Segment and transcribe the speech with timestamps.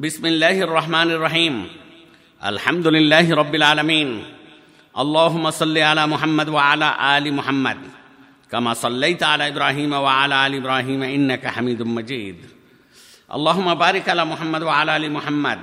[0.00, 1.67] بسم الله الرحمن الرحيم
[2.45, 4.23] الحمد لله رب العالمين
[4.97, 7.77] اللهم صل على محمد وعلى ال محمد
[8.51, 12.37] كما صليت على ابراهيم وعلى ال ابراهيم انك حميد مجيد
[13.35, 15.59] اللهم بارك على محمد وعلى ال محمد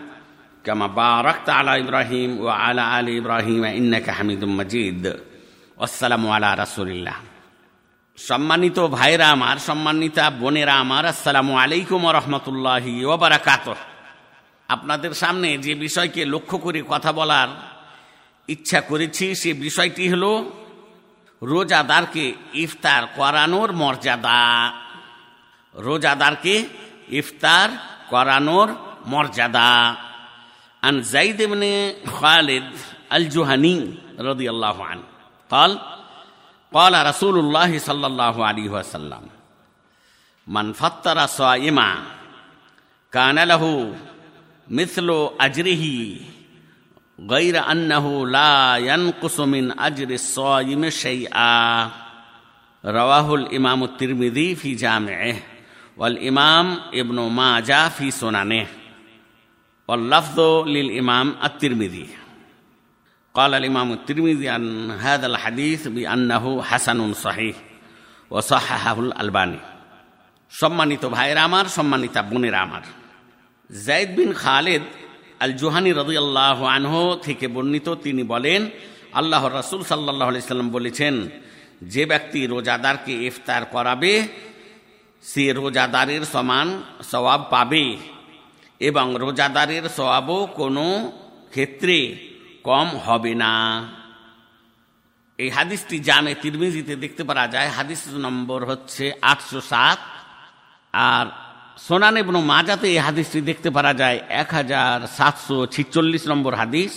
[0.64, 5.02] كما باركت على ابراهيم وعلى ال ابراهيم انك حميد مجيد
[5.78, 7.16] والسلام على رسول الله
[8.28, 13.66] সম্মানিত ভাইরা আমার সম্মানিতা বোনেরা আমার আসসালামু আলাইকুম রহমতুল্লাহি ওবরাকাত
[14.69, 17.49] আপনাদের সামনে যে বিষয়কে লক্ষ্য করে কথা বলার
[18.49, 20.25] ইচ্ছা করেছি সে বিষয়টি হল
[21.41, 22.25] রোজাদারকে
[22.63, 24.41] ইফতার করানোর মর্যাদা
[25.75, 26.55] রোজাদারকে
[27.19, 27.69] ইফতার
[28.11, 28.69] করানোর
[29.05, 29.69] মর্যাদা
[30.83, 31.63] عن زيد بن
[32.09, 32.69] خالد
[33.13, 33.77] الجهني
[34.19, 35.03] رضي الله عنه
[35.51, 35.71] قال
[36.73, 39.23] قال رسول الله صلى الله عليه وسلم
[40.47, 41.89] من فطر صائما
[43.13, 43.93] كان له
[44.69, 46.15] مثل أجره
[47.19, 51.89] غير أنه لا ينقص من أجر الصائم شيئا
[52.85, 55.35] رواه الإمام الترمذي في جامعه
[55.97, 58.67] والإمام ابن ماجه في سننه
[59.87, 62.07] واللفظ للإمام الترمذي
[63.33, 67.55] قال الإمام الترمذي عن هذا الحديث بأنه حسن صحيح
[68.29, 69.59] وصححه الألباني
[70.61, 72.83] সম্মানিত ভাইয়েরা আমার সম্মানিত বোনেরা আমার
[73.70, 74.82] Zaid bin Khalid
[75.40, 78.70] al Juhani রদিয়াল্লাহ আনহ থেকে বর্ণিত তিনি বলেন
[79.12, 81.14] আল্লাহ রাসুল সাল্লাহ সাল্লাম বলেছেন,
[81.82, 84.28] যে ব্যক্তি রোজাদারকে ইফতার করাবে,
[85.22, 87.96] সে রোজাদারের সমান সওয়াব পাবে
[88.80, 91.12] এবং রোজাদারের সওয়াবও কোনো
[91.50, 91.96] ক্ষেত্রে
[92.62, 93.54] কম হবে না।
[95.38, 100.00] এই হাদিসটি জামে তিরমিজিতে দেখতে পারা যায়। হাদিস নম্বর হচ্ছে আটশো সাত
[100.92, 101.26] আর
[101.86, 106.92] সোনান এবং মাজাতে এই হাদিসটি দেখতে পারা যায় এক হাজার সাতশো ছিচল্লিশ নম্বর হাদিস।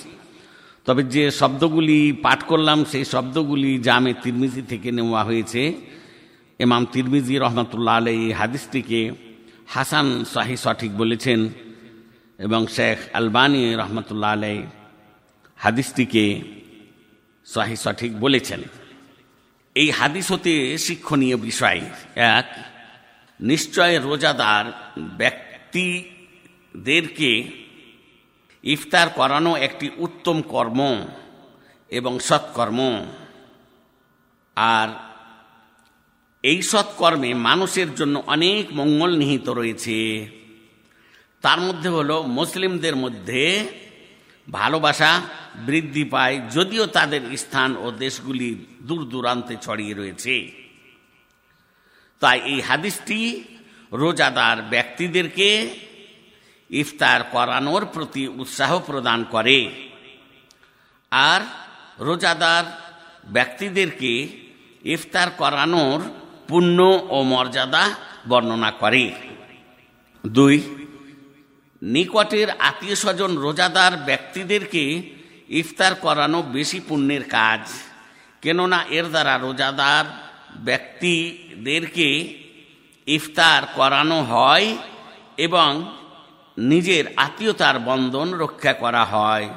[0.88, 5.62] তবে যে শব্দগুলি পাঠ করলাম, সেই শব্দগুলি জামে তিরমিজি থেকে নেওয়া হয়েছে।
[6.60, 9.02] এমাম তিরমিজি রহমতুল্লাহ আলাই এই হাদিসটিকে
[9.74, 11.40] হাসান শাহি সঠিক বলেছেন
[12.40, 14.58] এবং শেখ আলবানী রহমতুল্লাহ আলাই
[15.64, 16.26] হাদিসটিকে
[17.48, 18.62] শাহি সঠিক বলেছেন।
[19.76, 20.54] এই হাদিস হতে
[20.86, 21.80] শিক্ষণীয় বিষয়
[22.38, 22.48] এক
[23.42, 24.66] নিশ্চয় রোজাদার
[25.18, 26.12] ব্যক্তিদেরকে
[28.64, 31.06] ইফতার করানো একটি উত্তম কর্ম
[31.90, 33.06] এবং সৎকর্ম।
[34.56, 34.88] আর
[36.44, 40.28] এই সৎকর্মে মানুষের জন্য অনেক মঙ্গল নিহিত রয়েছে।
[41.42, 43.68] তার মধ্যে হলো মুসলিমদের মধ্যে
[44.50, 45.22] ভালোবাসা
[45.56, 50.61] বৃদ্ধি পায়, যদিও তাদের স্থান ও দেশগুলি দূর দূরান্তে ছড়িয়ে রয়েছে।
[52.22, 53.20] তাই এই হাদিসটি
[53.92, 55.50] রোজাদার ব্যক্তিদেরকে
[56.70, 59.60] ইফতার করানোর প্রতি উৎসাহ প্রদান করে।
[61.12, 61.42] আর
[62.00, 62.66] রোজাদার
[63.36, 64.14] ব্যক্তিদেরকে
[64.96, 66.00] ইফতার করানোর
[66.48, 66.78] পুণ্য
[67.10, 67.84] ও মর্যাদা
[68.30, 69.06] বর্ণনা করে।
[70.26, 70.56] দুই,
[71.82, 74.84] নিকটের আত্মীয় স্বজন রোজাদার ব্যক্তিদেরকে
[75.50, 77.62] ইফতার করানো বেশি পুণ্যের কাজ,
[78.44, 80.06] কেননা এর দ্বারা রোজাদার
[80.56, 82.38] ব্যক্তিদেরকে
[83.08, 84.78] ইফতার করানো হয়
[85.38, 85.96] এবং
[86.58, 89.50] নিজের আত্মীয়তার বন্ধন রক্ষা করা হয়।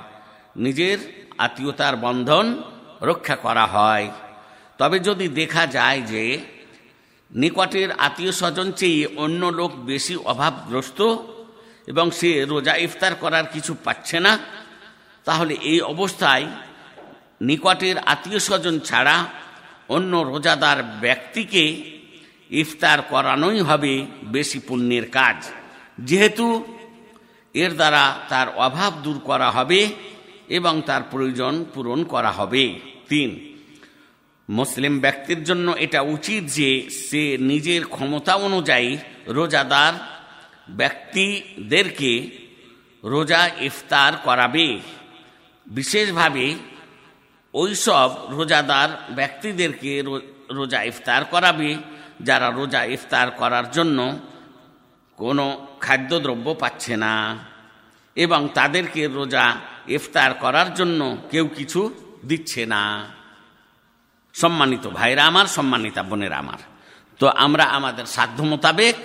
[0.56, 0.98] নিজের
[1.38, 2.62] আত্মীয়তার বন্ধন
[3.02, 4.10] রক্ষা করা হয়।
[4.78, 6.40] তবে যদি দেখা যায় যে
[7.32, 11.16] নিকটের আত্মীয় স্বজন চেয়ে অন্য লোক বেশি অভাবগ্রস্ত
[11.86, 14.38] এবং সে রোজা ইফতার করার কিছু পাচ্ছে না,
[15.24, 16.46] তাহলে এই অবস্থায়
[17.40, 19.26] নিকটের আত্মীয় স্বজন ছাড়া
[19.88, 21.82] অন্য রোজাদার ব্যক্তিকে
[22.50, 25.50] ইফতার করানোই হবে বেশি পুণ্যের কাজ।
[25.98, 26.64] যেহেতু
[27.54, 29.88] এর দ্বারা তার অভাব দূর করা হবে
[30.48, 33.54] এবং তার প্রয়োজন পূরণ করা হবে। তিন,
[34.50, 38.96] মুসলিম ব্যক্তির জন্য এটা উচিত যে সে নিজের ক্ষমতা অনুযায়ী
[39.26, 39.92] রোজাদার
[40.70, 42.30] ব্যক্তিদেরকে
[43.04, 44.78] রোজা ইফতার করাবে।
[45.66, 46.54] বিশেষভাবে
[47.54, 50.02] ওই সব রোজাদার ব্যক্তিদেরকে
[50.50, 51.76] রোজা ইফতার করাবে,
[52.22, 54.18] যারা রোজা ইফতার করার জন্য
[55.16, 57.38] কোনো খাদ্যদ্রব্য পাচ্ছে না।
[58.16, 59.56] এবং তাদেরকে রোজা
[59.88, 61.94] ইফতার করার জন্য কেউ কিছু
[62.26, 63.04] দিচ্ছে না।
[64.34, 66.60] সম্মানিত ভাইরা আমার, সম্মানিতা বোনেরা আমার।
[67.18, 68.96] তো আমরা আমাদের সাধ্য মোতাবেক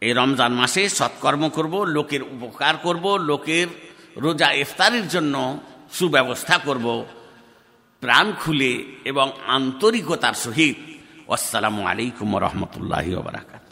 [0.00, 3.66] এই রমজান মাসে সৎকর্ম করব, লোকের উপকার করব, লোকের
[4.16, 5.60] রোজা ইফতারের জন্য
[5.92, 6.86] সুব্যবস্থা করব।
[8.02, 8.72] প্রাণ খুলে
[9.04, 10.76] এবং আন্তরিকতার সহিত।
[11.32, 13.68] আসসালামু আলাইকুম রহমতুল্লাহ বারাকাত